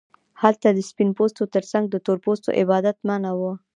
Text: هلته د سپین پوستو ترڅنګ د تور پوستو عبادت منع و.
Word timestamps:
هلته 0.41 0.67
د 0.73 0.79
سپین 0.89 1.09
پوستو 1.17 1.43
ترڅنګ 1.55 1.85
د 1.89 1.95
تور 2.05 2.17
پوستو 2.25 2.49
عبادت 2.61 2.97
منع 3.09 3.31
و. 3.35 3.41